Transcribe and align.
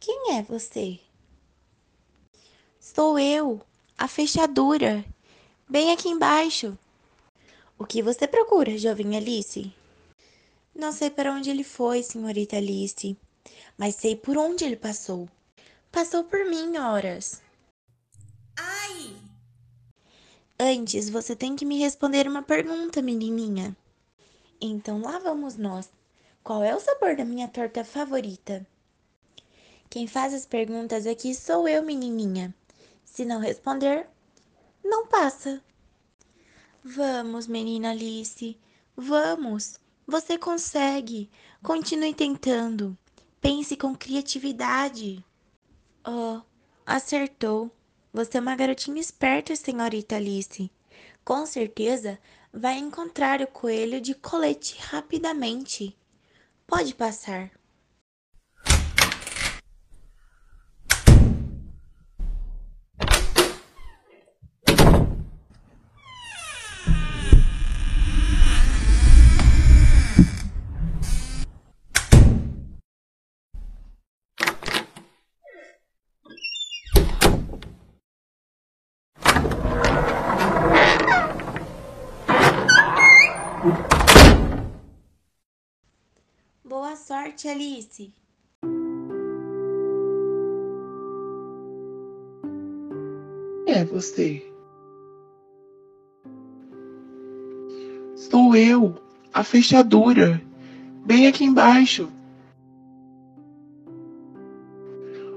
Quem 0.00 0.36
é 0.36 0.42
você? 0.42 1.00
Sou 2.78 3.18
eu, 3.18 3.60
a 3.96 4.06
fechadura, 4.06 5.04
bem 5.68 5.90
aqui 5.90 6.08
embaixo. 6.08 6.78
O 7.76 7.84
que 7.84 8.00
você 8.00 8.28
procura, 8.28 8.78
jovem 8.78 9.16
Alice? 9.16 9.72
Não 10.72 10.92
sei 10.92 11.10
para 11.10 11.32
onde 11.32 11.50
ele 11.50 11.64
foi, 11.64 12.04
senhorita 12.04 12.56
Alice, 12.56 13.16
mas 13.76 13.96
sei 13.96 14.14
por 14.14 14.36
onde 14.36 14.64
ele 14.64 14.76
passou. 14.76 15.28
Passou 15.90 16.22
por 16.22 16.44
mim, 16.44 16.78
horas. 16.78 17.42
Ai! 18.56 19.16
Antes, 20.60 21.10
você 21.10 21.34
tem 21.34 21.56
que 21.56 21.64
me 21.64 21.78
responder 21.78 22.28
uma 22.28 22.42
pergunta, 22.42 23.02
menininha. 23.02 23.76
Então 24.60 25.00
lá 25.00 25.18
vamos 25.18 25.56
nós. 25.56 25.90
Qual 26.44 26.62
é 26.62 26.74
o 26.74 26.80
sabor 26.80 27.16
da 27.16 27.24
minha 27.24 27.48
torta 27.48 27.84
favorita? 27.84 28.64
Quem 29.90 30.06
faz 30.06 30.34
as 30.34 30.44
perguntas 30.44 31.06
aqui 31.06 31.34
sou 31.34 31.66
eu, 31.66 31.82
menininha. 31.82 32.54
Se 33.04 33.24
não 33.24 33.40
responder, 33.40 34.06
não 34.84 35.06
passa. 35.06 35.62
Vamos, 36.84 37.46
menina 37.46 37.90
Alice, 37.90 38.58
vamos. 38.96 39.78
Você 40.06 40.38
consegue. 40.38 41.30
Continue 41.62 42.14
tentando. 42.14 42.96
Pense 43.40 43.76
com 43.76 43.94
criatividade. 43.94 45.24
Oh, 46.06 46.40
acertou. 46.86 47.70
Você 48.12 48.38
é 48.38 48.40
uma 48.40 48.56
garotinha 48.56 49.00
esperta, 49.00 49.54
senhorita 49.56 50.16
Alice. 50.16 50.70
Com 51.24 51.44
certeza 51.46 52.18
vai 52.52 52.78
encontrar 52.78 53.40
o 53.42 53.46
coelho 53.46 54.00
de 54.00 54.14
colete 54.14 54.78
rapidamente. 54.78 55.96
Pode 56.66 56.94
passar. 56.94 57.57
Boa 86.64 86.96
sorte, 86.96 87.48
Alice. 87.48 88.12
é 93.78 93.84
você? 93.84 94.44
Sou 98.16 98.56
eu, 98.56 98.94
a 99.32 99.44
fechadura, 99.44 100.42
bem 101.06 101.28
aqui 101.28 101.44
embaixo. 101.44 102.10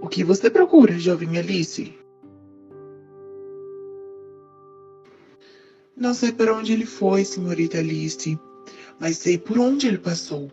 O 0.00 0.08
que 0.08 0.24
você 0.24 0.50
procura, 0.50 0.98
jovem 0.98 1.38
Alice? 1.38 1.94
Não 5.96 6.12
sei 6.12 6.32
para 6.32 6.54
onde 6.54 6.72
ele 6.72 6.86
foi, 6.86 7.24
senhorita 7.24 7.78
Alice, 7.78 8.38
mas 8.98 9.18
sei 9.18 9.38
por 9.38 9.58
onde 9.58 9.86
ele 9.86 9.98
passou. 9.98 10.50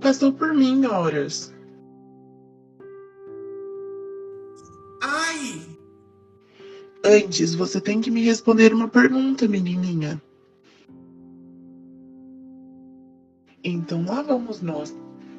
Passou 0.00 0.32
por 0.32 0.54
mim, 0.54 0.84
horas. 0.86 1.52
Ai! 5.02 5.66
Antes, 7.04 7.54
você 7.54 7.80
tem 7.80 8.00
que 8.00 8.10
me 8.10 8.22
responder 8.22 8.72
uma 8.72 8.88
pergunta, 8.88 9.48
menininha. 9.48 10.22
Então 13.64 14.04
lá 14.04 14.22
vamos 14.22 14.60
nós. 14.60 14.94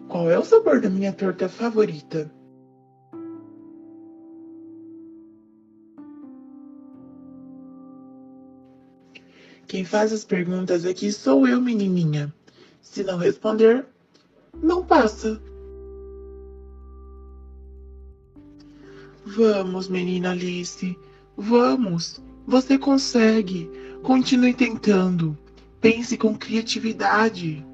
Qual 0.08 0.30
é 0.30 0.38
o 0.38 0.44
sabor 0.44 0.82
da 0.82 0.90
minha 0.90 1.14
torta 1.14 1.48
favorita? 1.48 2.35
Quem 9.68 9.84
faz 9.84 10.14
as 10.14 10.24
perguntas 10.24 10.86
aqui 10.86 11.12
sou 11.12 11.48
eu, 11.48 11.60
menininha. 11.60 12.34
Se 12.82 13.04
não 13.04 13.18
responder, 13.18 13.86
não 14.62 14.86
passa. 14.86 15.42
Vamos, 19.26 19.88
menina 19.88 20.32
Alice. 20.32 20.98
Vamos. 21.36 22.22
Você 22.46 22.78
consegue. 22.78 23.70
Continue 24.04 24.54
tentando. 24.54 25.36
Pense 25.82 26.16
com 26.16 26.38
criatividade. 26.38 27.66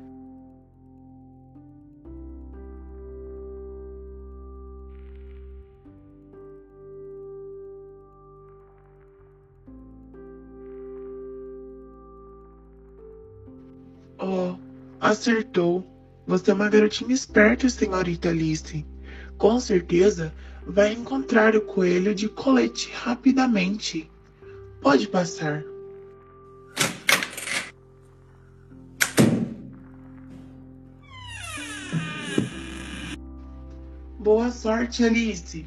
Oh, 14.24 14.56
acertou. 15.00 15.84
Você 16.28 16.52
é 16.52 16.54
uma 16.54 16.70
garotinha 16.70 17.12
esperta, 17.12 17.68
senhorita 17.68 18.30
Alice. 18.30 18.86
Com 19.36 19.60
certeza 19.60 20.32
vai 20.64 20.94
encontrar 20.94 21.56
o 21.56 21.62
coelho 21.62 22.14
de 22.14 22.30
colete 22.30 22.92
rapidamente. 22.94 24.08
Pode 24.80 25.08
passar. 25.08 25.64
Boa 34.20 34.52
sorte, 34.52 35.04
Alice. 35.04 35.66